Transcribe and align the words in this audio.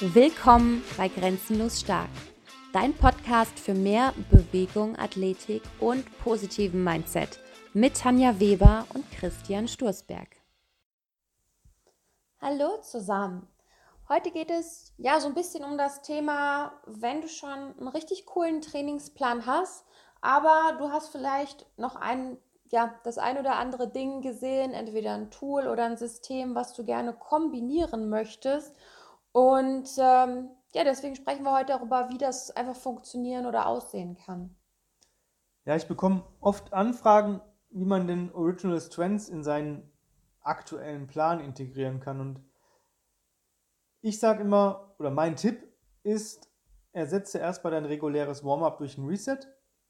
Willkommen 0.00 0.84
bei 0.98 1.08
Grenzenlos 1.08 1.80
Stark, 1.80 2.10
dein 2.74 2.92
Podcast 2.92 3.58
für 3.58 3.72
mehr 3.72 4.12
Bewegung, 4.30 4.94
Athletik 4.98 5.62
und 5.80 6.04
positiven 6.18 6.84
Mindset 6.84 7.38
mit 7.72 7.96
Tanja 7.96 8.38
Weber 8.38 8.84
und 8.92 9.10
Christian 9.10 9.66
Sturzberg. 9.66 10.28
Hallo 12.42 12.76
zusammen. 12.82 13.48
Heute 14.10 14.32
geht 14.32 14.50
es 14.50 14.92
ja 14.98 15.18
so 15.18 15.28
ein 15.28 15.34
bisschen 15.34 15.64
um 15.64 15.78
das 15.78 16.02
Thema, 16.02 16.74
wenn 16.84 17.22
du 17.22 17.28
schon 17.28 17.48
einen 17.48 17.88
richtig 17.88 18.26
coolen 18.26 18.60
Trainingsplan 18.60 19.46
hast, 19.46 19.86
aber 20.20 20.76
du 20.78 20.90
hast 20.90 21.08
vielleicht 21.08 21.64
noch 21.78 21.96
ein, 21.96 22.36
ja, 22.66 22.94
das 23.04 23.16
ein 23.16 23.38
oder 23.38 23.56
andere 23.56 23.88
Ding 23.88 24.20
gesehen, 24.20 24.74
entweder 24.74 25.14
ein 25.14 25.30
Tool 25.30 25.66
oder 25.66 25.86
ein 25.86 25.96
System, 25.96 26.54
was 26.54 26.74
du 26.74 26.84
gerne 26.84 27.14
kombinieren 27.14 28.10
möchtest 28.10 28.76
und 29.36 29.86
ähm, 29.98 30.48
ja, 30.72 30.82
deswegen 30.82 31.14
sprechen 31.14 31.42
wir 31.42 31.52
heute 31.52 31.74
darüber, 31.74 32.08
wie 32.08 32.16
das 32.16 32.50
einfach 32.52 32.74
funktionieren 32.74 33.44
oder 33.44 33.66
aussehen 33.66 34.16
kann. 34.16 34.56
Ja, 35.66 35.76
ich 35.76 35.86
bekomme 35.86 36.24
oft 36.40 36.72
Anfragen, 36.72 37.42
wie 37.68 37.84
man 37.84 38.06
den 38.06 38.32
Original 38.32 38.80
Strengths 38.80 39.28
in 39.28 39.44
seinen 39.44 39.92
aktuellen 40.40 41.06
Plan 41.06 41.40
integrieren 41.40 42.00
kann. 42.00 42.18
Und 42.18 42.40
ich 44.00 44.18
sage 44.20 44.40
immer, 44.40 44.94
oder 44.98 45.10
mein 45.10 45.36
Tipp 45.36 45.70
ist, 46.02 46.48
ersetze 46.92 47.36
erstmal 47.36 47.72
dein 47.72 47.84
reguläres 47.84 48.42
Warm-up 48.42 48.78
durch 48.78 48.96
ein 48.96 49.06
Reset. 49.06 49.40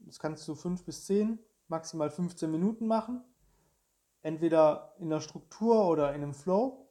Das 0.01 0.19
kannst 0.19 0.49
du 0.49 0.57
5 0.57 0.85
bis 0.85 1.05
10, 1.05 1.39
maximal 1.69 2.11
15 2.11 2.51
Minuten 2.51 2.89
machen. 2.89 3.23
Entweder 4.23 4.97
in 4.99 5.09
der 5.09 5.21
Struktur 5.21 5.87
oder 5.87 6.09
in 6.15 6.25
einem 6.25 6.35
Flow. 6.35 6.91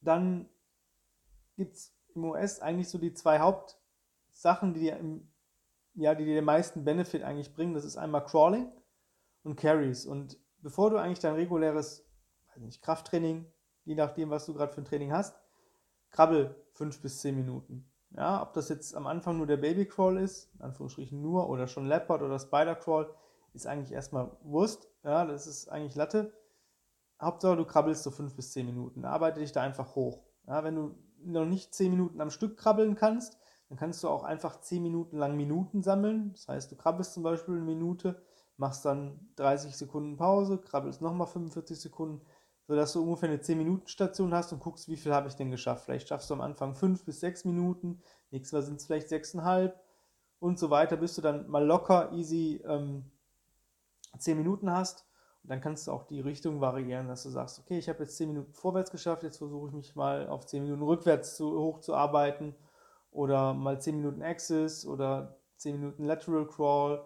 Dann 0.00 0.48
gibt 1.56 1.76
es 1.76 1.94
im 2.14 2.24
US 2.24 2.60
eigentlich 2.60 2.88
so 2.88 2.98
die 2.98 3.14
zwei 3.14 3.40
Hauptsachen, 3.40 4.74
die 4.74 4.80
dir, 4.80 4.96
im, 4.96 5.28
ja, 5.94 6.14
die 6.14 6.24
dir 6.24 6.34
den 6.34 6.44
meisten 6.44 6.84
Benefit 6.84 7.22
eigentlich 7.22 7.54
bringen. 7.54 7.74
Das 7.74 7.84
ist 7.84 7.96
einmal 7.96 8.24
Crawling 8.24 8.70
und 9.42 9.56
Carries. 9.56 10.06
Und 10.06 10.38
bevor 10.58 10.90
du 10.90 10.96
eigentlich 10.96 11.20
dein 11.20 11.34
reguläres 11.34 12.04
weiß 12.54 12.62
nicht, 12.62 12.82
Krafttraining, 12.82 13.46
je 13.84 13.94
nachdem, 13.94 14.30
was 14.30 14.46
du 14.46 14.54
gerade 14.54 14.72
für 14.72 14.80
ein 14.80 14.84
Training 14.84 15.12
hast, 15.12 15.36
krabbel 16.10 16.54
fünf 16.72 17.00
bis 17.00 17.20
zehn 17.20 17.36
Minuten. 17.36 17.90
Ja, 18.10 18.42
ob 18.42 18.52
das 18.52 18.68
jetzt 18.68 18.94
am 18.94 19.06
Anfang 19.06 19.38
nur 19.38 19.46
der 19.46 19.56
Baby 19.56 19.86
Crawl 19.86 20.18
ist, 20.18 20.54
in 20.54 20.62
Anführungsstrichen 20.62 21.20
nur, 21.20 21.48
oder 21.48 21.66
schon 21.66 21.86
Leopard 21.86 22.22
oder 22.22 22.38
Spider 22.38 22.76
Crawl, 22.76 23.12
ist 23.52 23.66
eigentlich 23.66 23.92
erstmal 23.92 24.30
Wurst. 24.42 24.88
Ja, 25.02 25.24
das 25.24 25.46
ist 25.46 25.68
eigentlich 25.68 25.96
Latte. 25.96 26.32
Hauptsache, 27.20 27.56
du 27.56 27.64
krabbelst 27.64 28.02
so 28.02 28.10
fünf 28.10 28.34
bis 28.36 28.52
zehn 28.52 28.66
Minuten. 28.66 29.04
Arbeite 29.04 29.40
dich 29.40 29.52
da 29.52 29.62
einfach 29.62 29.94
hoch. 29.94 30.22
Ja, 30.46 30.62
wenn 30.62 30.76
du 30.76 30.94
noch 31.26 31.44
nicht 31.44 31.74
10 31.74 31.90
Minuten 31.90 32.20
am 32.20 32.30
Stück 32.30 32.56
krabbeln 32.56 32.94
kannst, 32.94 33.38
dann 33.68 33.78
kannst 33.78 34.02
du 34.04 34.08
auch 34.08 34.24
einfach 34.24 34.60
10 34.60 34.82
Minuten 34.82 35.16
lang 35.16 35.36
Minuten 35.36 35.82
sammeln. 35.82 36.32
Das 36.32 36.48
heißt, 36.48 36.72
du 36.72 36.76
krabbelst 36.76 37.14
zum 37.14 37.22
Beispiel 37.22 37.54
eine 37.54 37.64
Minute, 37.64 38.22
machst 38.56 38.84
dann 38.84 39.28
30 39.36 39.76
Sekunden 39.76 40.16
Pause, 40.16 40.58
krabbelst 40.58 41.00
nochmal 41.00 41.26
45 41.26 41.80
Sekunden, 41.80 42.24
sodass 42.66 42.92
du 42.92 43.02
ungefähr 43.02 43.28
eine 43.28 43.38
10-Minuten-Station 43.38 44.34
hast 44.34 44.52
und 44.52 44.60
guckst, 44.60 44.88
wie 44.88 44.96
viel 44.96 45.12
habe 45.12 45.28
ich 45.28 45.34
denn 45.34 45.50
geschafft. 45.50 45.84
Vielleicht 45.84 46.08
schaffst 46.08 46.30
du 46.30 46.34
am 46.34 46.40
Anfang 46.40 46.74
5 46.74 47.04
bis 47.04 47.20
6 47.20 47.44
Minuten, 47.46 48.02
nächstes 48.30 48.52
Mal 48.52 48.62
sind 48.62 48.80
es 48.80 48.86
vielleicht 48.86 49.08
6,5 49.08 49.72
und 50.38 50.58
so 50.58 50.70
weiter, 50.70 50.96
bis 50.96 51.14
du 51.14 51.22
dann 51.22 51.48
mal 51.48 51.64
locker, 51.64 52.12
easy 52.12 52.62
ähm, 52.66 53.10
10 54.18 54.36
Minuten 54.36 54.70
hast 54.70 55.06
dann 55.46 55.60
kannst 55.60 55.86
du 55.86 55.92
auch 55.92 56.04
die 56.04 56.20
Richtung 56.20 56.60
variieren, 56.60 57.08
dass 57.08 57.22
du 57.22 57.28
sagst, 57.28 57.58
okay, 57.58 57.78
ich 57.78 57.88
habe 57.88 58.02
jetzt 58.02 58.16
10 58.16 58.28
Minuten 58.28 58.52
vorwärts 58.52 58.90
geschafft, 58.90 59.22
jetzt 59.22 59.38
versuche 59.38 59.68
ich 59.68 59.74
mich 59.74 59.94
mal 59.94 60.26
auf 60.28 60.46
10 60.46 60.62
Minuten 60.62 60.82
rückwärts 60.82 61.36
zu, 61.36 61.58
hochzuarbeiten 61.58 62.54
oder 63.10 63.52
mal 63.52 63.80
10 63.80 63.96
Minuten 63.96 64.22
Axis 64.22 64.86
oder 64.86 65.38
10 65.58 65.80
Minuten 65.80 66.04
Lateral 66.04 66.46
Crawl. 66.46 67.04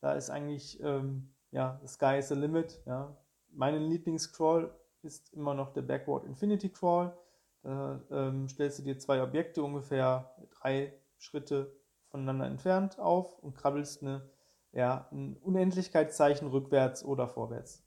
Da 0.00 0.14
ist 0.14 0.30
eigentlich, 0.30 0.82
ähm, 0.82 1.34
ja, 1.50 1.78
the 1.82 1.88
sky 1.88 2.18
is 2.18 2.28
the 2.28 2.34
limit. 2.34 2.82
Ja. 2.86 3.16
Meine 3.50 3.78
Lieblingscrawl 3.78 4.74
ist 5.02 5.32
immer 5.34 5.54
noch 5.54 5.72
der 5.72 5.82
Backward 5.82 6.24
Infinity 6.24 6.70
Crawl. 6.70 7.16
Da 7.62 8.00
ähm, 8.10 8.48
stellst 8.48 8.78
du 8.78 8.82
dir 8.82 8.98
zwei 8.98 9.22
Objekte 9.22 9.62
ungefähr 9.62 10.34
drei 10.50 10.92
Schritte 11.18 11.74
voneinander 12.08 12.46
entfernt 12.46 12.98
auf 12.98 13.38
und 13.38 13.54
krabbelst 13.54 14.02
eine 14.02 14.30
ja, 14.74 15.08
ein 15.12 15.36
Unendlichkeitszeichen 15.36 16.48
rückwärts 16.48 17.04
oder 17.04 17.28
vorwärts. 17.28 17.82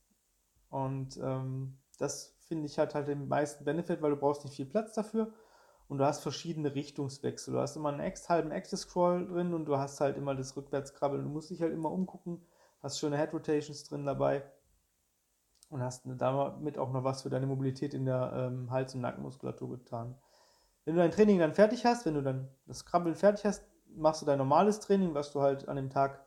Und 0.69 1.17
ähm, 1.17 1.77
das 1.99 2.37
finde 2.47 2.65
ich 2.65 2.79
halt 2.79 2.95
halt 2.95 3.07
den 3.07 3.27
meisten 3.27 3.65
Benefit, 3.65 4.01
weil 4.01 4.11
du 4.11 4.17
brauchst 4.17 4.45
nicht 4.45 4.55
viel 4.55 4.65
Platz 4.65 4.93
dafür 4.93 5.33
und 5.89 5.97
du 5.97 6.05
hast 6.05 6.21
verschiedene 6.21 6.73
Richtungswechsel. 6.73 7.53
Du 7.53 7.59
hast 7.59 7.75
immer 7.75 7.89
einen 7.89 8.13
halben 8.29 8.51
Active-Scroll 8.51 9.27
drin 9.27 9.53
und 9.53 9.65
du 9.65 9.77
hast 9.77 9.99
halt 9.99 10.17
immer 10.17 10.33
das 10.33 10.55
Rückwärtskrabbeln. 10.55 11.23
Du 11.23 11.29
musst 11.29 11.49
dich 11.49 11.61
halt 11.61 11.73
immer 11.73 11.91
umgucken, 11.91 12.45
hast 12.81 12.99
schöne 12.99 13.17
Head-Rotations 13.17 13.83
drin 13.83 14.05
dabei 14.05 14.43
und 15.69 15.81
hast 15.81 16.05
damit 16.05 16.77
auch 16.77 16.91
noch 16.91 17.03
was 17.03 17.23
für 17.23 17.29
deine 17.29 17.47
Mobilität 17.47 17.93
in 17.93 18.05
der 18.05 18.31
ähm, 18.33 18.71
Hals- 18.71 18.95
und 18.95 19.01
Nackenmuskulatur 19.01 19.77
getan. 19.77 20.15
Wenn 20.85 20.95
du 20.95 21.01
dein 21.01 21.11
Training 21.11 21.39
dann 21.39 21.53
fertig 21.53 21.85
hast, 21.85 22.05
wenn 22.05 22.13
du 22.13 22.21
dann 22.21 22.47
das 22.65 22.85
Krabbeln 22.85 23.15
fertig 23.15 23.43
hast, 23.43 23.65
machst 23.89 24.21
du 24.21 24.25
dein 24.25 24.37
normales 24.37 24.79
Training, 24.79 25.13
was 25.13 25.33
du 25.33 25.41
halt 25.41 25.67
an 25.67 25.75
dem 25.75 25.89
Tag 25.89 26.26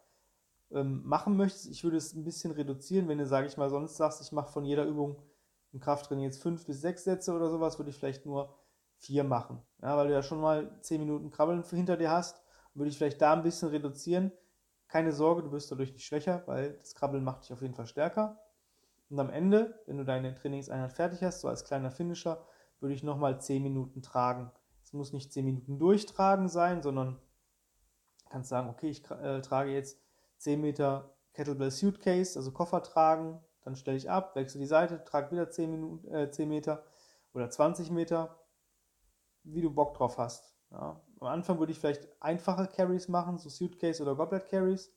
ähm, 0.72 1.02
machen 1.04 1.36
möchtest, 1.36 1.68
ich 1.68 1.82
würde 1.84 1.96
es 1.96 2.14
ein 2.14 2.24
bisschen 2.24 2.52
reduzieren, 2.52 3.08
wenn 3.08 3.18
du, 3.18 3.26
sage 3.26 3.46
ich 3.46 3.56
mal, 3.56 3.70
sonst 3.70 3.96
sagst, 3.96 4.20
ich 4.20 4.32
mache 4.32 4.52
von 4.52 4.64
jeder 4.64 4.84
Übung 4.84 5.22
im 5.72 5.80
Krafttraining 5.80 6.24
jetzt 6.24 6.42
fünf 6.42 6.66
bis 6.66 6.80
sechs 6.80 7.04
Sätze 7.04 7.32
oder 7.32 7.50
sowas, 7.50 7.78
würde 7.78 7.90
ich 7.90 7.96
vielleicht 7.96 8.26
nur 8.26 8.58
vier 8.98 9.24
machen. 9.24 9.62
Ja, 9.82 9.96
weil 9.96 10.08
du 10.08 10.12
ja 10.12 10.22
schon 10.22 10.40
mal 10.40 10.78
zehn 10.82 11.00
Minuten 11.00 11.30
Krabbeln 11.30 11.62
hinter 11.64 11.96
dir 11.96 12.10
hast, 12.10 12.42
würde 12.74 12.90
ich 12.90 12.98
vielleicht 12.98 13.20
da 13.20 13.32
ein 13.32 13.42
bisschen 13.42 13.68
reduzieren. 13.68 14.32
Keine 14.88 15.12
Sorge, 15.12 15.42
du 15.42 15.52
wirst 15.52 15.70
dadurch 15.70 15.92
nicht 15.92 16.04
schwächer, 16.04 16.42
weil 16.46 16.74
das 16.74 16.94
Krabbeln 16.94 17.24
macht 17.24 17.44
dich 17.44 17.52
auf 17.52 17.62
jeden 17.62 17.74
Fall 17.74 17.86
stärker. 17.86 18.40
Und 19.08 19.18
am 19.18 19.30
Ende, 19.30 19.80
wenn 19.86 19.96
du 19.96 20.04
deine 20.04 20.34
Trainingseinheit 20.34 20.92
fertig 20.92 21.22
hast, 21.22 21.40
so 21.40 21.48
als 21.48 21.64
kleiner 21.64 21.90
Finisher, 21.90 22.44
würde 22.80 22.94
ich 22.94 23.02
nochmal 23.02 23.40
10 23.40 23.62
Minuten 23.62 24.02
tragen. 24.02 24.50
Es 24.84 24.92
muss 24.92 25.12
nicht 25.12 25.32
10 25.32 25.44
Minuten 25.44 25.78
durchtragen 25.78 26.48
sein, 26.48 26.82
sondern 26.82 27.20
kannst 28.28 28.50
sagen, 28.50 28.68
okay, 28.68 28.88
ich 28.88 29.08
äh, 29.10 29.40
trage 29.40 29.72
jetzt 29.72 30.00
10 30.40 30.60
Meter 30.60 31.14
Kettlebell 31.34 31.70
Suitcase, 31.70 32.38
also 32.38 32.50
Koffer 32.50 32.82
tragen, 32.82 33.40
dann 33.62 33.76
stelle 33.76 33.96
ich 33.96 34.10
ab, 34.10 34.34
wechsle 34.34 34.60
die 34.60 34.66
Seite, 34.66 35.04
trage 35.04 35.30
wieder 35.30 35.50
10, 35.50 35.70
Minuten, 35.70 36.08
äh, 36.08 36.30
10 36.30 36.48
Meter 36.48 36.82
oder 37.34 37.50
20 37.50 37.90
Meter, 37.90 38.38
wie 39.44 39.60
du 39.60 39.70
Bock 39.70 39.94
drauf 39.94 40.18
hast. 40.18 40.54
Ja. 40.70 41.00
Am 41.20 41.26
Anfang 41.26 41.58
würde 41.58 41.72
ich 41.72 41.78
vielleicht 41.78 42.08
einfache 42.20 42.66
Carries 42.66 43.08
machen, 43.08 43.38
so 43.38 43.50
Suitcase 43.50 44.02
oder 44.02 44.16
Goblet 44.16 44.48
Carries. 44.48 44.90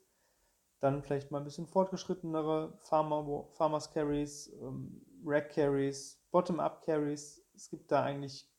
Dann 0.79 1.03
vielleicht 1.03 1.31
mal 1.31 1.39
ein 1.39 1.43
bisschen 1.43 1.67
fortgeschrittenere 1.67 2.77
Farmer, 2.79 3.45
Farmers 3.51 3.91
Carries, 3.91 4.51
ähm, 4.61 5.05
Rack 5.25 5.51
Carries, 5.51 6.21
Bottom-Up 6.31 6.81
Carries. 6.81 7.45
Es 7.53 7.69
gibt 7.69 7.91
da 7.91 8.03
eigentlich 8.03 8.49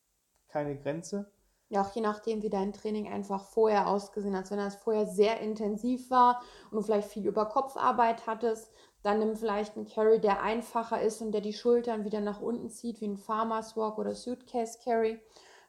keine 0.48 0.76
Grenze. 0.76 1.32
Ja, 1.68 1.82
auch 1.82 1.94
je 1.94 2.02
nachdem, 2.02 2.42
wie 2.42 2.50
dein 2.50 2.72
Training 2.72 3.10
einfach 3.10 3.46
vorher 3.46 3.88
ausgesehen 3.88 4.36
hat. 4.36 4.50
Wenn 4.50 4.58
das 4.58 4.76
vorher 4.76 5.06
sehr 5.06 5.40
intensiv 5.40 6.10
war 6.10 6.42
und 6.70 6.76
du 6.76 6.82
vielleicht 6.82 7.08
viel 7.08 7.26
über 7.26 7.46
Kopfarbeit 7.46 8.26
hattest, 8.26 8.70
dann 9.02 9.18
nimm 9.18 9.36
vielleicht 9.36 9.76
einen 9.76 9.86
Carry, 9.86 10.20
der 10.20 10.42
einfacher 10.42 11.00
ist 11.00 11.20
und 11.20 11.32
der 11.32 11.40
die 11.40 11.52
Schultern 11.52 12.04
wieder 12.04 12.20
nach 12.20 12.40
unten 12.40 12.70
zieht, 12.70 13.00
wie 13.00 13.08
ein 13.08 13.18
Farmer's 13.18 13.76
Walk 13.76 13.98
oder 13.98 14.14
Suitcase 14.14 14.78
Carry. 14.82 15.20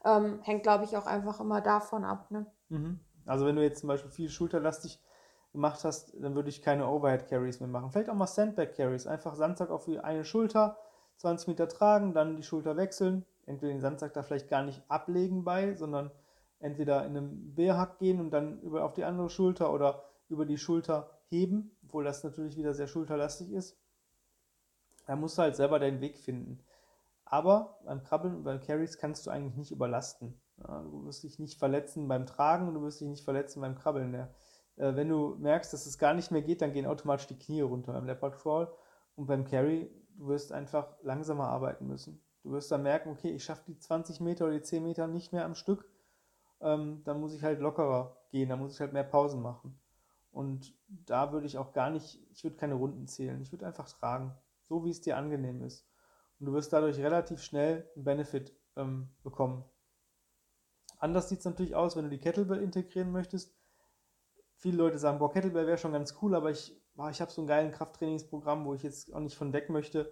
Ähm, 0.03 0.39
hängt, 0.43 0.63
glaube 0.63 0.83
ich, 0.85 0.95
auch 0.95 1.05
einfach 1.05 1.39
immer 1.39 1.61
davon 1.61 2.05
ab. 2.05 2.29
Ne? 2.29 2.45
Mhm. 2.69 2.99
Also 3.25 3.45
wenn 3.45 3.55
du 3.55 3.63
jetzt 3.63 3.79
zum 3.79 3.87
Beispiel 3.87 4.11
viel 4.11 4.29
schulterlastig 4.29 5.01
gemacht 5.51 5.83
hast, 5.83 6.13
dann 6.19 6.35
würde 6.35 6.49
ich 6.49 6.61
keine 6.61 6.87
Overhead 6.87 7.27
Carries 7.27 7.59
mehr 7.59 7.69
machen. 7.69 7.91
Vielleicht 7.91 8.09
auch 8.09 8.15
mal 8.15 8.27
Sandbag 8.27 8.73
Carries. 8.75 9.07
Einfach 9.07 9.35
Sandsack 9.35 9.69
auf 9.69 9.87
eine 9.87 10.23
Schulter, 10.23 10.77
20 11.17 11.47
Meter 11.47 11.67
tragen, 11.67 12.13
dann 12.13 12.35
die 12.35 12.43
Schulter 12.43 12.77
wechseln, 12.77 13.25
entweder 13.45 13.71
den 13.71 13.81
Sandsack 13.81 14.13
da 14.13 14.23
vielleicht 14.23 14.49
gar 14.49 14.63
nicht 14.63 14.81
ablegen 14.87 15.43
bei, 15.43 15.75
sondern 15.75 16.11
entweder 16.59 17.05
in 17.05 17.17
einem 17.17 17.55
Bärhack 17.55 17.99
gehen 17.99 18.19
und 18.19 18.31
dann 18.31 18.59
über 18.61 18.83
auf 18.83 18.93
die 18.93 19.03
andere 19.03 19.29
Schulter 19.29 19.71
oder 19.73 20.03
über 20.29 20.45
die 20.45 20.57
Schulter 20.57 21.09
heben, 21.29 21.77
obwohl 21.83 22.03
das 22.03 22.23
natürlich 22.23 22.57
wieder 22.57 22.73
sehr 22.73 22.87
schulterlastig 22.87 23.51
ist. 23.51 23.77
Da 25.05 25.15
musst 25.15 25.37
du 25.37 25.43
halt 25.43 25.55
selber 25.55 25.79
deinen 25.79 26.01
Weg 26.01 26.17
finden. 26.17 26.59
Aber 27.25 27.79
beim 27.85 28.03
Krabbeln 28.03 28.35
und 28.35 28.43
beim 28.43 28.59
Carries 28.59 28.97
kannst 28.97 29.25
du 29.25 29.31
eigentlich 29.31 29.55
nicht 29.55 29.71
überlasten. 29.71 30.39
Ja, 30.57 30.83
du 30.83 31.05
wirst 31.05 31.23
dich 31.23 31.39
nicht 31.39 31.59
verletzen 31.59 32.07
beim 32.07 32.25
Tragen 32.25 32.67
und 32.67 32.75
du 32.75 32.81
wirst 32.81 33.01
dich 33.01 33.07
nicht 33.07 33.23
verletzen 33.23 33.61
beim 33.61 33.75
Krabbeln. 33.75 34.13
Ja. 34.13 34.29
Äh, 34.77 34.95
wenn 34.95 35.09
du 35.09 35.35
merkst, 35.35 35.73
dass 35.73 35.85
es 35.85 35.97
gar 35.97 36.13
nicht 36.13 36.31
mehr 36.31 36.41
geht, 36.41 36.61
dann 36.61 36.73
gehen 36.73 36.85
automatisch 36.85 37.27
die 37.27 37.37
Knie 37.37 37.61
runter 37.61 37.93
beim 37.93 38.05
Leopard 38.05 38.37
Crawl 38.37 38.71
und 39.15 39.25
beim 39.25 39.45
Carry, 39.45 39.89
du 40.17 40.27
wirst 40.27 40.51
einfach 40.51 40.95
langsamer 41.03 41.47
arbeiten 41.47 41.87
müssen. 41.87 42.21
Du 42.43 42.51
wirst 42.51 42.71
dann 42.71 42.83
merken, 42.83 43.09
okay, 43.09 43.31
ich 43.31 43.43
schaffe 43.43 43.63
die 43.67 43.77
20 43.77 44.19
Meter 44.19 44.45
oder 44.45 44.53
die 44.53 44.61
10 44.61 44.83
Meter 44.83 45.07
nicht 45.07 45.33
mehr 45.33 45.45
am 45.45 45.55
Stück. 45.55 45.89
Ähm, 46.61 47.01
dann 47.03 47.19
muss 47.19 47.33
ich 47.33 47.43
halt 47.43 47.59
lockerer 47.59 48.17
gehen, 48.31 48.49
dann 48.49 48.59
muss 48.59 48.73
ich 48.73 48.79
halt 48.79 48.93
mehr 48.93 49.03
Pausen 49.03 49.41
machen. 49.41 49.79
Und 50.31 50.73
da 50.87 51.31
würde 51.31 51.47
ich 51.47 51.57
auch 51.57 51.73
gar 51.73 51.89
nicht, 51.89 52.19
ich 52.31 52.43
würde 52.43 52.57
keine 52.57 52.75
Runden 52.75 53.07
zählen, 53.07 53.41
ich 53.41 53.51
würde 53.51 53.65
einfach 53.65 53.89
tragen, 53.89 54.35
so 54.63 54.83
wie 54.83 54.89
es 54.89 55.01
dir 55.01 55.17
angenehm 55.17 55.61
ist. 55.61 55.87
Und 56.39 56.47
du 56.47 56.53
wirst 56.53 56.73
dadurch 56.73 56.97
relativ 56.99 57.41
schnell 57.41 57.89
einen 57.95 58.03
Benefit 58.03 58.53
ähm, 58.75 59.09
bekommen. 59.23 59.63
Anders 60.99 61.29
sieht 61.29 61.39
es 61.39 61.45
natürlich 61.45 61.75
aus, 61.75 61.95
wenn 61.95 62.03
du 62.03 62.09
die 62.09 62.19
Kettlebell 62.19 62.61
integrieren 62.61 63.11
möchtest. 63.11 63.54
Viele 64.65 64.77
Leute 64.77 64.97
sagen, 64.97 65.19
boah, 65.19 65.31
Kettlebell 65.31 65.67
wäre 65.67 65.77
schon 65.77 65.91
ganz 65.91 66.17
cool, 66.23 66.33
aber 66.33 66.49
ich, 66.49 66.75
ich 67.11 67.21
habe 67.21 67.31
so 67.31 67.39
ein 67.39 67.45
geiles 67.45 67.75
Krafttrainingsprogramm, 67.75 68.65
wo 68.65 68.73
ich 68.73 68.81
jetzt 68.81 69.13
auch 69.13 69.19
nicht 69.19 69.37
von 69.37 69.53
weg 69.53 69.69
möchte. 69.69 70.11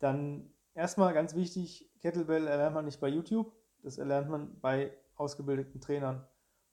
Dann 0.00 0.52
erstmal 0.74 1.14
ganz 1.14 1.36
wichtig, 1.36 1.88
Kettlebell 2.00 2.48
erlernt 2.48 2.74
man 2.74 2.86
nicht 2.86 2.98
bei 2.98 3.06
YouTube, 3.06 3.52
das 3.84 3.98
erlernt 3.98 4.30
man 4.30 4.58
bei 4.58 4.98
ausgebildeten 5.14 5.80
Trainern. 5.80 6.26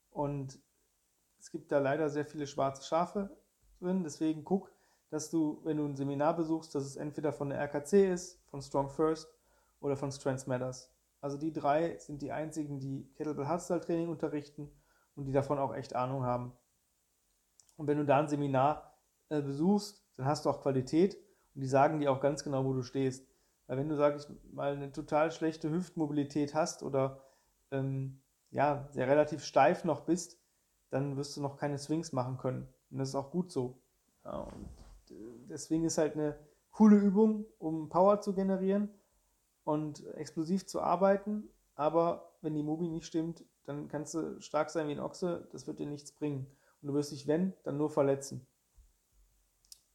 Und 0.09 0.59
es 1.37 1.51
gibt 1.51 1.71
da 1.71 1.77
leider 1.77 2.09
sehr 2.09 2.25
viele 2.25 2.47
schwarze 2.47 2.81
Schafe 2.81 3.37
drin, 3.79 4.03
deswegen 4.03 4.43
guck, 4.43 4.71
dass 5.11 5.29
du, 5.29 5.61
wenn 5.63 5.77
du 5.77 5.85
ein 5.85 5.95
Seminar 5.95 6.35
besuchst, 6.35 6.73
dass 6.73 6.85
es 6.85 6.95
entweder 6.95 7.31
von 7.31 7.49
der 7.49 7.59
RKC 7.59 8.11
ist, 8.11 8.41
von 8.47 8.63
Strong 8.63 8.89
First 8.89 9.31
oder 9.79 9.95
von 9.95 10.11
Strengths 10.11 10.47
Matters. 10.47 10.91
Also 11.21 11.37
die 11.37 11.53
drei 11.53 11.99
sind 11.99 12.23
die 12.23 12.31
einzigen, 12.31 12.79
die 12.79 13.13
Kettlebell 13.13 13.45
Hardstyle 13.45 13.81
Training 13.81 14.09
unterrichten 14.09 14.71
und 15.13 15.25
die 15.25 15.33
davon 15.33 15.59
auch 15.59 15.75
echt 15.75 15.95
Ahnung 15.95 16.23
haben. 16.23 16.57
Und 17.77 17.87
wenn 17.87 17.97
du 17.97 18.05
da 18.05 18.19
ein 18.19 18.27
Seminar 18.27 18.93
äh, 19.29 19.41
besuchst, 19.41 20.03
dann 20.17 20.25
hast 20.25 20.45
du 20.45 20.49
auch 20.49 20.61
Qualität 20.61 21.15
und 21.55 21.61
die 21.61 21.67
sagen 21.67 21.99
dir 21.99 22.11
auch 22.11 22.21
ganz 22.21 22.43
genau, 22.43 22.65
wo 22.65 22.73
du 22.73 22.83
stehst. 22.83 23.27
Weil 23.67 23.77
wenn 23.77 23.89
du, 23.89 23.95
sag 23.95 24.15
ich 24.17 24.27
mal, 24.53 24.73
eine 24.73 24.91
total 24.91 25.31
schlechte 25.31 25.71
Hüftmobilität 25.71 26.53
hast 26.53 26.83
oder 26.83 27.23
ähm, 27.71 28.21
ja, 28.51 28.87
sehr 28.91 29.07
relativ 29.07 29.43
steif 29.43 29.83
noch 29.83 30.01
bist, 30.01 30.39
dann 30.89 31.17
wirst 31.17 31.35
du 31.35 31.41
noch 31.41 31.57
keine 31.57 31.77
Swings 31.77 32.13
machen 32.13 32.37
können. 32.37 32.67
Und 32.91 32.99
das 32.99 33.09
ist 33.09 33.15
auch 33.15 33.31
gut 33.31 33.51
so. 33.51 33.81
Ja, 34.23 34.39
und 34.39 34.69
äh, 35.11 35.47
deswegen 35.49 35.83
ist 35.83 35.97
halt 35.97 36.15
eine 36.15 36.37
coole 36.71 36.97
Übung, 36.97 37.45
um 37.57 37.89
Power 37.89 38.21
zu 38.21 38.33
generieren 38.33 38.89
und 39.63 40.05
explosiv 40.15 40.67
zu 40.67 40.81
arbeiten. 40.81 41.49
Aber 41.75 42.31
wenn 42.41 42.53
die 42.53 42.63
Mobi 42.63 42.87
nicht 42.87 43.07
stimmt, 43.07 43.43
dann 43.65 43.87
kannst 43.87 44.13
du 44.13 44.39
stark 44.41 44.69
sein 44.69 44.87
wie 44.87 44.93
ein 44.93 44.99
Ochse, 44.99 45.47
das 45.51 45.67
wird 45.67 45.79
dir 45.79 45.87
nichts 45.87 46.11
bringen. 46.11 46.47
Und 46.85 46.89
du 46.89 46.97
wirst 46.99 47.11
dich, 47.11 47.25
wenn, 47.25 47.55
dann 47.63 47.77
nur 47.77 47.89
verletzen. 47.89 48.45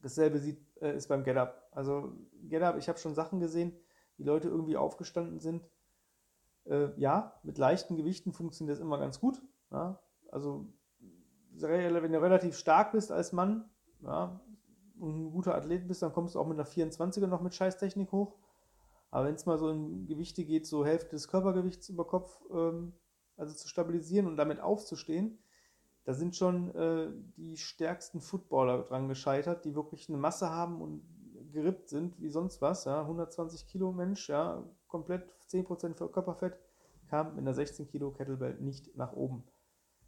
Dasselbe 0.02 0.40
sieht, 0.40 0.58
äh, 0.82 0.96
ist 0.96 1.06
beim 1.06 1.22
Get-Up. 1.22 1.68
Also 1.70 2.12
Get-Up, 2.48 2.78
ich 2.78 2.88
habe 2.88 2.98
schon 2.98 3.14
Sachen 3.14 3.38
gesehen, 3.38 3.78
die 4.18 4.24
Leute 4.24 4.48
irgendwie 4.48 4.76
aufgestanden 4.76 5.38
sind. 5.38 5.62
Äh, 6.64 6.88
ja, 6.98 7.38
mit 7.44 7.58
leichten 7.58 7.96
Gewichten 7.96 8.32
funktioniert 8.32 8.76
das 8.76 8.82
immer 8.82 8.98
ganz 8.98 9.20
gut. 9.20 9.40
Ja? 9.70 10.02
Also 10.32 10.66
wenn 11.52 12.12
du 12.12 12.20
relativ 12.20 12.58
stark 12.58 12.90
bist 12.90 13.12
als 13.12 13.30
Mann 13.30 13.70
ja, 14.00 14.40
und 14.98 15.26
ein 15.26 15.30
guter 15.30 15.54
Athlet 15.54 15.86
bist, 15.86 16.02
dann 16.02 16.12
kommst 16.12 16.34
du 16.34 16.40
auch 16.40 16.48
mit 16.48 16.58
einer 16.58 16.68
24er 16.68 17.28
noch 17.28 17.40
mit 17.40 17.54
Scheißtechnik 17.54 18.10
hoch. 18.10 18.34
Aber 19.12 19.26
wenn 19.26 19.36
es 19.36 19.46
mal 19.46 19.58
so 19.58 19.70
in 19.70 20.08
Gewichte 20.08 20.44
geht, 20.44 20.66
so 20.66 20.84
Hälfte 20.84 21.10
des 21.10 21.28
Körpergewichts 21.28 21.88
über 21.88 22.04
Kopf, 22.04 22.42
ähm, 22.50 22.94
also 23.36 23.54
zu 23.54 23.68
stabilisieren 23.68 24.26
und 24.26 24.36
damit 24.36 24.58
aufzustehen, 24.58 25.38
da 26.10 26.14
sind 26.14 26.34
schon 26.34 26.74
äh, 26.74 27.08
die 27.36 27.56
stärksten 27.56 28.20
Footballer 28.20 28.82
dran 28.82 29.06
gescheitert, 29.06 29.64
die 29.64 29.76
wirklich 29.76 30.08
eine 30.08 30.18
Masse 30.18 30.50
haben 30.50 30.82
und 30.82 31.04
gerippt 31.52 31.88
sind 31.88 32.20
wie 32.20 32.30
sonst 32.30 32.60
was. 32.60 32.84
Ja? 32.84 33.02
120 33.02 33.68
Kilo 33.68 33.92
Mensch, 33.92 34.28
ja, 34.28 34.68
komplett 34.88 35.32
10% 35.48 35.94
für 35.94 36.10
Körperfett, 36.10 36.58
kam 37.06 37.36
mit 37.36 37.38
einer 37.38 37.54
16 37.54 37.86
Kilo 37.86 38.10
Kettlebell 38.10 38.58
nicht 38.58 38.96
nach 38.96 39.12
oben. 39.12 39.44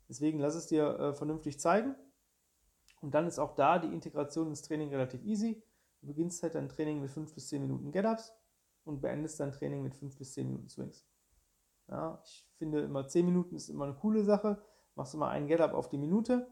Deswegen 0.08 0.40
lass 0.40 0.56
es 0.56 0.66
dir 0.66 0.98
äh, 0.98 1.14
vernünftig 1.14 1.60
zeigen. 1.60 1.94
Und 3.00 3.14
dann 3.14 3.28
ist 3.28 3.38
auch 3.38 3.54
da 3.54 3.78
die 3.78 3.94
Integration 3.94 4.48
ins 4.48 4.62
Training 4.62 4.88
relativ 4.88 5.22
easy. 5.22 5.62
Du 6.00 6.08
beginnst 6.08 6.42
halt 6.42 6.56
dein 6.56 6.68
Training 6.68 7.00
mit 7.00 7.12
5 7.12 7.32
bis 7.32 7.46
10 7.46 7.62
Minuten 7.62 7.92
Get-Ups 7.92 8.32
und 8.82 9.00
beendest 9.00 9.38
dein 9.38 9.52
Training 9.52 9.84
mit 9.84 9.94
5 9.94 10.18
bis 10.18 10.32
10 10.32 10.48
Minuten 10.48 10.68
Swings. 10.68 11.06
Ja, 11.86 12.20
ich 12.24 12.44
finde 12.58 12.80
immer 12.80 13.06
10 13.06 13.24
Minuten 13.24 13.54
ist 13.54 13.68
immer 13.68 13.84
eine 13.84 13.94
coole 13.94 14.24
Sache. 14.24 14.60
Machst 14.94 15.14
du 15.14 15.18
mal 15.18 15.30
einen 15.30 15.46
Get-Up 15.46 15.72
auf 15.74 15.88
die 15.88 15.98
Minute. 15.98 16.50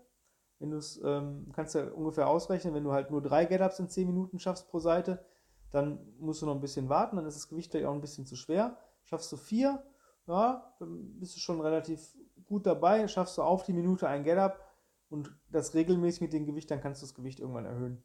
Wenn 0.58 0.70
du 0.70 0.76
es, 0.76 1.00
ähm, 1.02 1.50
kannst 1.52 1.74
ja 1.74 1.90
ungefähr 1.90 2.28
ausrechnen, 2.28 2.74
wenn 2.74 2.84
du 2.84 2.92
halt 2.92 3.10
nur 3.10 3.22
drei 3.22 3.44
Get-Ups 3.46 3.78
in 3.78 3.88
10 3.88 4.06
Minuten 4.06 4.38
schaffst 4.38 4.68
pro 4.68 4.78
Seite, 4.78 5.24
dann 5.70 6.00
musst 6.18 6.42
du 6.42 6.46
noch 6.46 6.54
ein 6.54 6.60
bisschen 6.60 6.88
warten, 6.88 7.16
dann 7.16 7.26
ist 7.26 7.36
das 7.36 7.48
Gewicht 7.48 7.70
vielleicht 7.70 7.86
auch 7.86 7.94
ein 7.94 8.00
bisschen 8.00 8.26
zu 8.26 8.36
schwer. 8.36 8.76
Schaffst 9.04 9.30
du 9.32 9.36
vier, 9.36 9.82
ja, 10.26 10.74
dann 10.78 11.18
bist 11.18 11.36
du 11.36 11.40
schon 11.40 11.60
relativ 11.60 12.14
gut 12.46 12.66
dabei. 12.66 13.08
Schaffst 13.08 13.38
du 13.38 13.42
auf 13.42 13.64
die 13.64 13.72
Minute 13.72 14.08
ein 14.08 14.24
Get-Up 14.24 14.60
und 15.08 15.34
das 15.48 15.74
regelmäßig 15.74 16.20
mit 16.20 16.32
dem 16.32 16.46
Gewicht, 16.46 16.70
dann 16.70 16.80
kannst 16.80 17.02
du 17.02 17.06
das 17.06 17.14
Gewicht 17.14 17.40
irgendwann 17.40 17.66
erhöhen. 17.66 18.02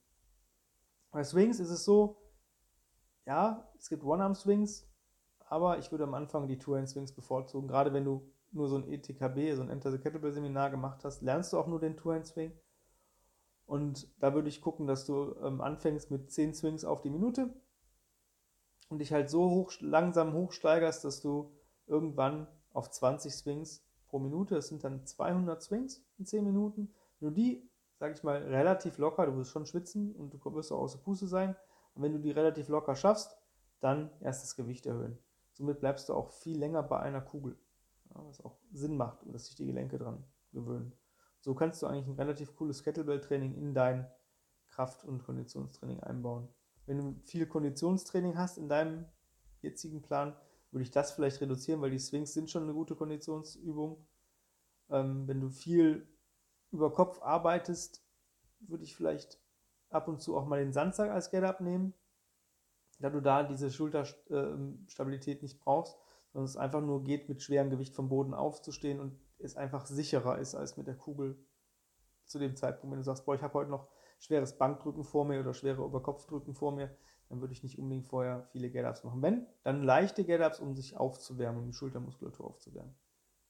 Bei 1.11 1.23
Swings 1.23 1.59
ist 1.59 1.69
es 1.69 1.85
so, 1.85 2.17
ja, 3.25 3.71
es 3.77 3.89
gibt 3.89 4.03
One-Arm-Swings, 4.03 4.87
aber 5.47 5.77
ich 5.77 5.91
würde 5.91 6.03
am 6.03 6.13
Anfang 6.13 6.47
die 6.47 6.57
Two-Hand-Swings 6.57 7.13
bevorzugen. 7.13 7.67
Gerade 7.67 7.93
wenn 7.93 8.05
du 8.05 8.31
nur 8.55 8.67
so 8.67 8.77
ein 8.77 8.91
ETKB, 8.91 9.55
so 9.55 9.61
ein 9.61 9.69
Enter 9.69 9.91
the 9.91 9.97
Kettlebell 9.97 10.31
Seminar 10.31 10.69
gemacht 10.69 11.03
hast, 11.03 11.21
lernst 11.21 11.53
du 11.53 11.59
auch 11.59 11.67
nur 11.67 11.79
den 11.79 11.97
Two-Hand-Swing. 11.97 12.51
Und 13.65 14.07
da 14.19 14.33
würde 14.33 14.49
ich 14.49 14.61
gucken, 14.61 14.87
dass 14.87 15.05
du 15.05 15.35
ähm, 15.41 15.61
anfängst 15.61 16.11
mit 16.11 16.31
10 16.31 16.53
Swings 16.53 16.85
auf 16.85 17.01
die 17.01 17.09
Minute 17.09 17.53
und 18.89 18.99
dich 18.99 19.11
halt 19.11 19.29
so 19.29 19.49
hoch, 19.49 19.73
langsam 19.79 20.33
hochsteigerst, 20.33 21.03
dass 21.03 21.21
du 21.21 21.51
irgendwann 21.87 22.47
auf 22.73 22.91
20 22.91 23.33
Swings 23.33 23.83
pro 24.07 24.19
Minute, 24.19 24.55
das 24.55 24.67
sind 24.67 24.83
dann 24.83 25.05
200 25.05 25.61
Swings 25.61 26.05
in 26.17 26.25
10 26.25 26.45
Minuten, 26.45 26.93
du 27.19 27.31
die, 27.31 27.67
sag 27.97 28.13
ich 28.13 28.23
mal, 28.23 28.37
relativ 28.43 28.97
locker, 28.97 29.25
du 29.25 29.35
wirst 29.37 29.51
schon 29.51 29.65
schwitzen 29.65 30.15
und 30.15 30.33
du 30.33 30.53
wirst 30.53 30.71
auch 30.71 30.79
aus 30.79 30.93
der 30.93 30.99
Puste 30.99 31.27
sein, 31.27 31.55
und 31.95 32.03
wenn 32.03 32.13
du 32.13 32.19
die 32.19 32.31
relativ 32.31 32.67
locker 32.67 32.95
schaffst, 32.95 33.37
dann 33.79 34.11
erst 34.19 34.43
das 34.43 34.55
Gewicht 34.55 34.85
erhöhen. 34.85 35.17
Somit 35.53 35.79
bleibst 35.79 36.09
du 36.09 36.13
auch 36.13 36.31
viel 36.31 36.59
länger 36.59 36.83
bei 36.83 36.99
einer 36.99 37.21
Kugel, 37.21 37.57
was 38.23 38.41
auch 38.41 38.59
Sinn 38.71 38.97
macht 38.97 39.23
und 39.23 39.33
dass 39.33 39.45
sich 39.45 39.55
die 39.55 39.65
Gelenke 39.65 39.97
dran 39.97 40.23
gewöhnen. 40.51 40.93
So 41.39 41.53
kannst 41.53 41.81
du 41.81 41.87
eigentlich 41.87 42.07
ein 42.07 42.19
relativ 42.19 42.55
cooles 42.55 42.83
Kettlebell-Training 42.83 43.55
in 43.55 43.73
dein 43.73 44.09
Kraft- 44.67 45.05
und 45.05 45.23
Konditionstraining 45.23 45.99
einbauen. 46.01 46.49
Wenn 46.85 46.97
du 46.97 47.19
viel 47.23 47.45
Konditionstraining 47.45 48.37
hast 48.37 48.57
in 48.57 48.69
deinem 48.69 49.05
jetzigen 49.61 50.01
Plan, 50.01 50.35
würde 50.71 50.83
ich 50.83 50.91
das 50.91 51.11
vielleicht 51.11 51.41
reduzieren, 51.41 51.81
weil 51.81 51.91
die 51.91 51.99
Swings 51.99 52.33
sind 52.33 52.49
schon 52.49 52.63
eine 52.63 52.73
gute 52.73 52.95
Konditionsübung. 52.95 54.05
Ähm, 54.89 55.27
wenn 55.27 55.39
du 55.39 55.49
viel 55.49 56.07
über 56.71 56.93
Kopf 56.93 57.21
arbeitest, 57.21 58.03
würde 58.59 58.83
ich 58.83 58.95
vielleicht 58.95 59.39
ab 59.89 60.07
und 60.07 60.21
zu 60.21 60.35
auch 60.35 60.45
mal 60.45 60.59
den 60.59 60.73
Sandsack 60.73 61.11
als 61.11 61.29
Get-Up 61.29 61.61
nehmen, 61.61 61.93
da 62.99 63.09
du 63.09 63.21
da 63.21 63.43
diese 63.43 63.71
Schulterstabilität 63.71 65.41
nicht 65.41 65.59
brauchst, 65.59 65.97
sondern 66.35 66.49
es 66.49 66.57
einfach 66.57 66.81
nur 66.81 67.01
geht, 67.01 67.29
mit 67.29 67.41
schwerem 67.41 67.69
Gewicht 67.69 67.95
vom 67.95 68.09
Boden 68.09 68.33
aufzustehen 68.33 68.99
und 68.99 69.17
es 69.39 69.55
einfach 69.55 69.85
sicherer 69.85 70.37
ist 70.37 70.53
als 70.53 70.75
mit 70.75 70.85
der 70.85 70.97
Kugel 70.97 71.37
zu 72.25 72.39
dem 72.39 72.57
Zeitpunkt. 72.57 72.91
Wenn 72.91 72.99
du 72.99 73.05
sagst, 73.05 73.25
boah, 73.25 73.35
ich 73.35 73.41
habe 73.41 73.53
heute 73.53 73.71
noch 73.71 73.87
schweres 74.19 74.57
Bankdrücken 74.57 75.05
vor 75.05 75.23
mir 75.23 75.39
oder 75.39 75.53
schwere 75.53 75.81
Oberkopfdrücken 75.81 76.53
vor 76.53 76.73
mir, 76.73 76.93
dann 77.29 77.39
würde 77.39 77.53
ich 77.53 77.63
nicht 77.63 77.79
unbedingt 77.79 78.07
vorher 78.07 78.49
viele 78.51 78.69
Get-Ups 78.69 79.05
machen. 79.05 79.21
Wenn, 79.21 79.47
dann 79.63 79.81
leichte 79.81 80.25
Get-Ups, 80.25 80.59
um 80.59 80.75
sich 80.75 80.97
aufzuwärmen, 80.97 81.61
um 81.61 81.67
die 81.67 81.73
Schultermuskulatur 81.73 82.47
aufzuwärmen. 82.47 82.93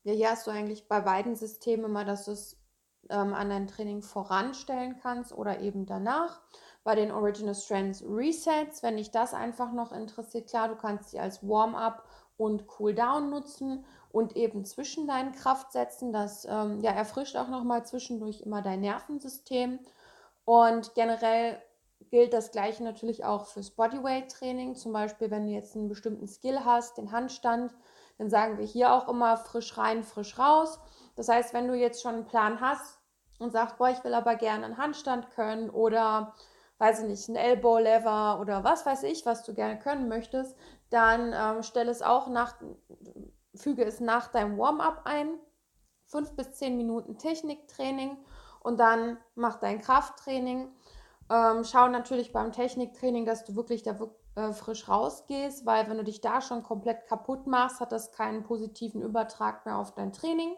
Ja, 0.03 0.13
hier 0.13 0.29
hast 0.29 0.45
du 0.45 0.51
eigentlich 0.51 0.87
bei 0.87 1.01
beiden 1.01 1.35
Systemen 1.35 1.85
immer, 1.85 2.05
dass 2.05 2.25
du 2.25 2.33
es 2.33 2.63
ähm, 3.09 3.33
an 3.33 3.49
dein 3.49 3.65
Training 3.65 4.03
voranstellen 4.03 4.99
kannst 5.01 5.33
oder 5.33 5.59
eben 5.59 5.87
danach. 5.87 6.39
Bei 6.83 6.93
den 6.93 7.11
Original 7.11 7.55
Strengths 7.55 8.03
Resets, 8.03 8.83
wenn 8.83 8.97
dich 8.97 9.09
das 9.09 9.33
einfach 9.33 9.73
noch 9.73 9.91
interessiert, 9.91 10.49
klar, 10.49 10.67
du 10.67 10.75
kannst 10.75 11.09
sie 11.09 11.19
als 11.19 11.41
Warm-up 11.41 12.07
und 12.37 12.65
Cool-Down 12.79 13.29
nutzen 13.29 13.85
und 14.11 14.35
eben 14.35 14.65
zwischen 14.65 15.07
deinen 15.07 15.33
Kraftsätzen. 15.33 16.11
Das 16.11 16.45
ähm, 16.45 16.81
ja, 16.81 16.91
erfrischt 16.91 17.35
auch 17.35 17.47
nochmal 17.47 17.85
zwischendurch 17.85 18.41
immer 18.41 18.61
dein 18.61 18.81
Nervensystem. 18.81 19.79
Und 20.45 20.93
generell 20.95 21.61
gilt 22.11 22.33
das 22.33 22.51
gleiche 22.51 22.83
natürlich 22.83 23.25
auch 23.25 23.45
fürs 23.45 23.71
Bodyweight-Training. 23.71 24.75
Zum 24.75 24.93
Beispiel, 24.93 25.31
wenn 25.31 25.47
du 25.47 25.53
jetzt 25.53 25.75
einen 25.75 25.89
bestimmten 25.89 26.27
Skill 26.27 26.63
hast, 26.63 26.97
den 26.97 27.11
Handstand, 27.11 27.73
dann 28.17 28.29
sagen 28.29 28.57
wir 28.57 28.65
hier 28.65 28.93
auch 28.93 29.09
immer 29.09 29.37
frisch 29.37 29.77
rein, 29.77 30.03
frisch 30.03 30.37
raus. 30.37 30.79
Das 31.15 31.27
heißt, 31.29 31.53
wenn 31.53 31.67
du 31.67 31.73
jetzt 31.75 32.01
schon 32.01 32.15
einen 32.15 32.25
Plan 32.25 32.61
hast 32.61 32.99
und 33.39 33.51
sagst, 33.51 33.77
boah, 33.77 33.89
ich 33.89 34.03
will 34.03 34.13
aber 34.13 34.35
gerne 34.35 34.65
einen 34.65 34.77
Handstand 34.77 35.29
können 35.31 35.69
oder 35.69 36.33
weiß 36.77 37.01
ich 37.01 37.05
nicht, 37.05 37.29
ein 37.29 37.35
Elbow 37.35 37.77
Lever 37.77 38.39
oder 38.39 38.63
was 38.63 38.85
weiß 38.85 39.03
ich, 39.03 39.25
was 39.25 39.43
du 39.43 39.53
gerne 39.53 39.79
können 39.79 40.07
möchtest, 40.07 40.55
dann 40.89 41.33
ähm, 41.33 41.63
stelle 41.63 41.91
es 41.91 42.01
auch 42.01 42.27
nach, 42.27 42.55
füge 43.55 43.85
es 43.85 43.99
nach 43.99 44.27
deinem 44.27 44.57
Warm-up 44.57 45.01
ein. 45.05 45.39
Fünf 46.07 46.35
bis 46.35 46.53
zehn 46.53 46.77
Minuten 46.77 47.17
Techniktraining 47.17 48.17
und 48.61 48.79
dann 48.79 49.17
mach 49.33 49.59
dein 49.59 49.81
Krafttraining. 49.81 50.71
Ähm, 51.31 51.63
schau 51.63 51.87
natürlich 51.87 52.31
beim 52.31 52.51
Techniktraining, 52.51 53.25
dass 53.25 53.43
du 53.43 53.55
wirklich 53.55 53.81
da 53.81 53.97
äh, 54.35 54.53
frisch 54.53 54.87
rausgehst, 54.87 55.65
weil 55.65 55.89
wenn 55.89 55.97
du 55.97 56.03
dich 56.03 56.21
da 56.21 56.41
schon 56.41 56.61
komplett 56.61 57.07
kaputt 57.07 57.47
machst, 57.47 57.79
hat 57.79 57.91
das 57.91 58.11
keinen 58.11 58.43
positiven 58.43 59.01
Übertrag 59.01 59.65
mehr 59.65 59.79
auf 59.79 59.95
dein 59.95 60.13
Training. 60.13 60.55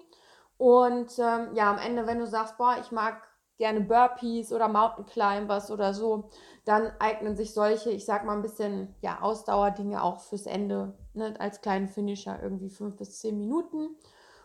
Und 0.57 1.17
ähm, 1.19 1.53
ja, 1.53 1.69
am 1.71 1.77
Ende, 1.77 2.07
wenn 2.07 2.19
du 2.19 2.27
sagst, 2.27 2.57
boah, 2.57 2.77
ich 2.81 2.91
mag 2.91 3.21
gerne 3.57 3.81
Burpees 3.81 4.53
oder 4.53 4.67
Mountain 4.67 5.05
Climbers 5.05 5.71
oder 5.71 5.93
so, 5.93 6.29
dann 6.65 6.91
eignen 6.99 7.35
sich 7.35 7.53
solche, 7.53 7.89
ich 7.89 8.05
sag 8.05 8.25
mal 8.25 8.35
ein 8.35 8.41
bisschen, 8.41 8.95
ja, 9.01 9.21
Ausdauerdinge 9.21 10.03
auch 10.03 10.19
fürs 10.19 10.45
Ende, 10.45 10.97
ne, 11.13 11.35
als 11.39 11.61
kleinen 11.61 11.87
Finisher 11.87 12.41
irgendwie 12.41 12.69
fünf 12.69 12.97
bis 12.97 13.19
zehn 13.19 13.37
Minuten. 13.37 13.95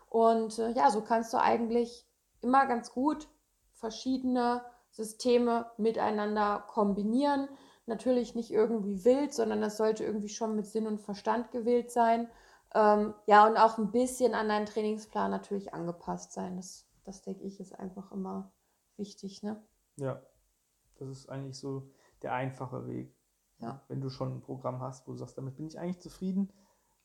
Und 0.09 0.59
äh, 0.59 0.71
ja, 0.73 0.90
so 0.90 1.02
kannst 1.02 1.33
du 1.33 1.38
eigentlich 1.40 2.07
immer 2.40 2.66
ganz 2.66 2.92
gut 2.92 3.28
verschiedene 3.73 4.62
Systeme 4.90 5.71
miteinander 5.76 6.64
kombinieren. 6.69 7.49
Natürlich 7.87 8.35
nicht 8.35 8.50
irgendwie 8.50 9.04
wild, 9.04 9.35
sondern 9.35 9.61
das 9.61 9.76
sollte 9.76 10.04
irgendwie 10.04 10.28
schon 10.28 10.54
mit 10.54 10.66
Sinn 10.66 10.87
und 10.87 11.00
Verstand 11.00 11.50
gewählt 11.50 11.90
sein. 11.90 12.28
Ähm, 12.75 13.14
ja, 13.26 13.47
und 13.47 13.57
auch 13.57 13.78
ein 13.78 13.90
bisschen 13.90 14.35
an 14.35 14.49
deinen 14.49 14.66
Trainingsplan 14.66 15.31
natürlich 15.31 15.75
angepasst 15.75 16.33
sein. 16.33 16.57
Das, 16.57 16.87
das 17.04 17.23
denke 17.23 17.45
ich, 17.45 17.59
ist 17.61 17.78
einfach 17.78 18.12
immer 18.12 18.52
wichtig, 18.99 19.42
ne? 19.42 19.62
Ja, 19.96 20.22
das 20.96 21.08
ist 21.08 21.28
eigentlich 21.28 21.58
so 21.58 21.90
der 22.22 22.34
einfache 22.34 22.87
Weg. 22.87 23.14
Ja. 23.58 23.82
Wenn 23.88 24.00
du 24.00 24.11
schon 24.11 24.32
ein 24.32 24.40
Programm 24.40 24.80
hast, 24.80 25.06
wo 25.06 25.12
du 25.12 25.18
sagst, 25.18 25.38
damit 25.38 25.56
bin 25.56 25.66
ich 25.66 25.78
eigentlich 25.78 26.00
zufrieden, 26.00 26.52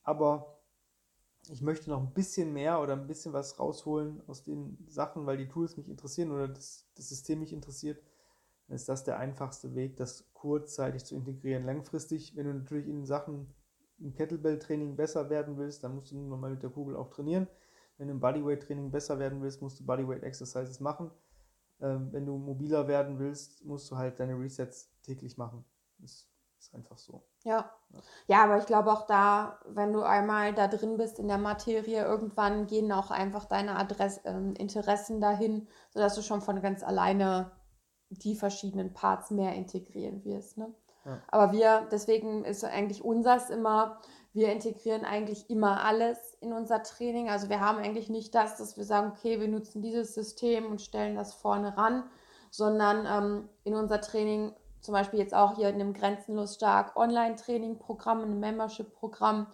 aber 0.02 0.58
ich 1.50 1.62
möchte 1.62 1.88
noch 1.88 2.00
ein 2.00 2.12
bisschen 2.12 2.52
mehr 2.52 2.80
oder 2.80 2.94
ein 2.94 3.06
bisschen 3.06 3.32
was 3.32 3.58
rausholen 3.58 4.22
aus 4.26 4.42
den 4.42 4.84
Sachen, 4.88 5.26
weil 5.26 5.36
die 5.36 5.48
Tools 5.48 5.76
mich 5.76 5.88
interessieren 5.88 6.32
oder 6.32 6.48
das, 6.48 6.88
das 6.96 7.08
System 7.08 7.40
mich 7.40 7.52
interessiert, 7.52 8.02
dann 8.66 8.74
ist 8.76 8.88
das 8.88 9.04
der 9.04 9.18
einfachste 9.18 9.74
Weg, 9.74 9.96
das 9.96 10.32
kurzzeitig 10.34 11.04
zu 11.04 11.14
integrieren. 11.14 11.64
Langfristig, 11.64 12.36
wenn 12.36 12.46
du 12.46 12.54
natürlich 12.54 12.88
in 12.88 13.06
Sachen 13.06 13.54
im 13.98 14.14
Kettlebell-Training 14.14 14.96
besser 14.96 15.30
werden 15.30 15.56
willst, 15.56 15.84
dann 15.84 15.94
musst 15.94 16.10
du 16.10 16.16
nun 16.16 16.40
mal 16.40 16.50
mit 16.50 16.62
der 16.62 16.70
Kugel 16.70 16.96
auch 16.96 17.08
trainieren. 17.08 17.48
Wenn 17.96 18.08
du 18.08 18.14
im 18.14 18.20
Bodyweight-Training 18.20 18.90
besser 18.90 19.18
werden 19.18 19.42
willst, 19.42 19.62
musst 19.62 19.80
du 19.80 19.86
Bodyweight-Exercises 19.86 20.80
machen. 20.80 21.10
Ähm, 21.80 22.12
wenn 22.12 22.26
du 22.26 22.36
mobiler 22.36 22.88
werden 22.88 23.18
willst, 23.18 23.64
musst 23.64 23.90
du 23.90 23.96
halt 23.96 24.18
deine 24.18 24.34
Resets 24.34 24.90
täglich 25.02 25.36
machen. 25.36 25.64
Das 25.98 26.28
ist 26.58 26.74
einfach 26.74 26.98
so. 26.98 27.22
Ja. 27.44 27.70
Ja, 28.26 28.44
aber 28.44 28.58
ich 28.58 28.66
glaube 28.66 28.92
auch 28.92 29.06
da, 29.06 29.60
wenn 29.66 29.92
du 29.92 30.02
einmal 30.02 30.52
da 30.54 30.68
drin 30.68 30.96
bist 30.96 31.18
in 31.18 31.28
der 31.28 31.38
Materie, 31.38 32.04
irgendwann 32.04 32.66
gehen 32.66 32.92
auch 32.92 33.10
einfach 33.10 33.46
deine 33.46 33.76
Adress 33.76 34.18
äh, 34.18 34.32
Interessen 34.58 35.20
dahin, 35.20 35.68
sodass 35.90 36.14
du 36.14 36.22
schon 36.22 36.42
von 36.42 36.60
ganz 36.60 36.82
alleine 36.82 37.52
die 38.10 38.34
verschiedenen 38.34 38.92
Parts 38.92 39.30
mehr 39.30 39.54
integrieren 39.54 40.24
wirst. 40.24 40.58
Ne? 40.58 40.74
Ja. 41.04 41.22
Aber 41.28 41.52
wir, 41.52 41.86
deswegen 41.90 42.44
ist 42.44 42.64
eigentlich 42.64 43.04
unseres 43.04 43.50
immer, 43.50 44.00
wir 44.38 44.52
integrieren 44.52 45.04
eigentlich 45.04 45.50
immer 45.50 45.82
alles 45.84 46.36
in 46.40 46.52
unser 46.52 46.84
Training. 46.84 47.28
Also 47.28 47.48
wir 47.48 47.60
haben 47.60 47.78
eigentlich 47.78 48.08
nicht 48.08 48.34
das, 48.36 48.56
dass 48.56 48.76
wir 48.76 48.84
sagen, 48.84 49.12
okay, 49.16 49.40
wir 49.40 49.48
nutzen 49.48 49.82
dieses 49.82 50.14
System 50.14 50.66
und 50.66 50.80
stellen 50.80 51.16
das 51.16 51.34
vorne 51.34 51.76
ran, 51.76 52.04
sondern 52.50 53.04
ähm, 53.06 53.48
in 53.64 53.74
unser 53.74 54.00
Training 54.00 54.52
zum 54.80 54.92
Beispiel 54.92 55.18
jetzt 55.18 55.34
auch 55.34 55.56
hier 55.56 55.68
in 55.68 55.74
einem 55.74 55.92
Grenzenlos 55.92 56.54
Stark 56.54 56.96
Online-Training-Programm, 56.96 58.22
einem 58.22 58.38
Membership-Programm, 58.38 59.48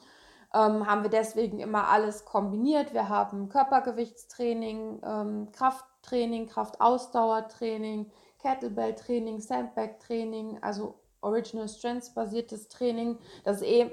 ähm, 0.53 0.87
haben 0.87 1.03
wir 1.03 1.11
deswegen 1.11 1.61
immer 1.61 1.89
alles 1.89 2.27
kombiniert. 2.27 2.93
Wir 2.93 3.09
haben 3.09 3.49
Körpergewichtstraining, 3.49 5.01
ähm, 5.03 5.49
Krafttraining, 5.53 6.47
Kraftausdauertraining, 6.47 8.11
Kettlebell-Training, 8.39 9.41
Sandbag-Training, 9.41 10.59
also 10.63 10.95
Original 11.23 11.69
Strengths 11.69 12.13
basiertes 12.13 12.69
Training. 12.69 13.19
Das 13.45 13.63
ist 13.63 13.67
eh 13.67 13.91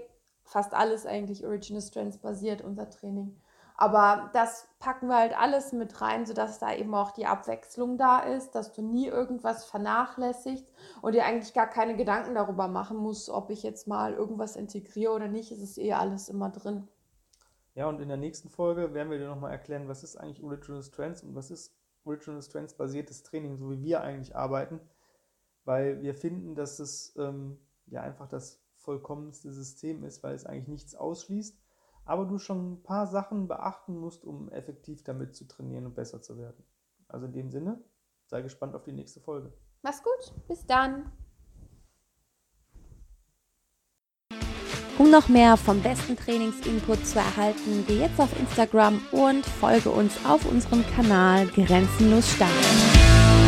fast 0.51 0.73
alles 0.73 1.05
eigentlich 1.05 1.45
Original 1.45 1.81
Strengths 1.81 2.17
basiert, 2.17 2.61
unser 2.61 2.89
Training. 2.89 3.39
Aber 3.77 4.29
das 4.33 4.67
packen 4.79 5.07
wir 5.07 5.15
halt 5.15 5.35
alles 5.35 5.71
mit 5.71 6.01
rein, 6.01 6.25
sodass 6.25 6.59
da 6.59 6.73
eben 6.75 6.93
auch 6.93 7.11
die 7.11 7.25
Abwechslung 7.25 7.97
da 7.97 8.19
ist, 8.19 8.51
dass 8.51 8.73
du 8.73 8.81
nie 8.81 9.07
irgendwas 9.07 9.63
vernachlässigst 9.65 10.67
und 11.01 11.15
dir 11.15 11.25
eigentlich 11.25 11.53
gar 11.53 11.67
keine 11.67 11.95
Gedanken 11.95 12.35
darüber 12.35 12.67
machen 12.67 12.97
musst, 12.97 13.29
ob 13.29 13.49
ich 13.49 13.63
jetzt 13.63 13.87
mal 13.87 14.13
irgendwas 14.13 14.57
integriere 14.57 15.13
oder 15.13 15.29
nicht. 15.29 15.51
Es 15.53 15.61
ist 15.61 15.77
eh 15.77 15.93
alles 15.93 16.27
immer 16.27 16.49
drin. 16.49 16.89
Ja, 17.73 17.87
und 17.87 18.01
in 18.01 18.09
der 18.09 18.17
nächsten 18.17 18.49
Folge 18.49 18.93
werden 18.93 19.09
wir 19.09 19.19
dir 19.19 19.29
nochmal 19.29 19.51
erklären, 19.51 19.87
was 19.87 20.03
ist 20.03 20.17
eigentlich 20.17 20.43
Original 20.43 20.83
Strengths 20.83 21.23
und 21.23 21.33
was 21.33 21.49
ist 21.49 21.73
Original 22.03 22.41
Strengths 22.41 22.73
basiertes 22.73 23.23
Training, 23.23 23.55
so 23.55 23.71
wie 23.71 23.81
wir 23.81 24.01
eigentlich 24.01 24.35
arbeiten, 24.35 24.81
weil 25.63 26.01
wir 26.01 26.13
finden, 26.13 26.55
dass 26.55 26.79
es 26.79 27.15
ähm, 27.17 27.57
ja 27.87 28.01
einfach 28.01 28.27
das 28.27 28.60
vollkommenste 28.81 29.51
System 29.51 30.03
ist, 30.03 30.23
weil 30.23 30.35
es 30.35 30.45
eigentlich 30.45 30.67
nichts 30.67 30.95
ausschließt 30.95 31.57
aber 32.05 32.25
du 32.25 32.37
schon 32.39 32.73
ein 32.73 32.83
paar 32.83 33.07
Sachen 33.07 33.47
beachten 33.47 33.97
musst, 33.97 34.25
um 34.25 34.49
effektiv 34.51 35.03
damit 35.03 35.35
zu 35.35 35.47
trainieren 35.47 35.85
und 35.85 35.95
besser 35.95 36.21
zu 36.21 36.37
werden. 36.37 36.63
Also 37.07 37.25
in 37.25 37.33
dem 37.33 37.51
Sinne, 37.51 37.83
sei 38.27 38.41
gespannt 38.41 38.75
auf 38.75 38.83
die 38.83 38.93
nächste 38.93 39.19
Folge. 39.19 39.53
Mach's 39.81 40.03
gut, 40.03 40.47
bis 40.47 40.65
dann. 40.65 41.11
Um 44.97 45.09
noch 45.09 45.29
mehr 45.29 45.57
vom 45.57 45.81
besten 45.81 46.15
Trainingsinput 46.15 47.05
zu 47.07 47.17
erhalten, 47.17 47.85
geh 47.87 47.99
jetzt 47.99 48.19
auf 48.19 48.37
Instagram 48.39 49.01
und 49.11 49.45
folge 49.45 49.89
uns 49.89 50.13
auf 50.25 50.45
unserem 50.45 50.85
Kanal 50.95 51.47
Grenzenlos 51.47 52.29
Stark. 52.29 53.10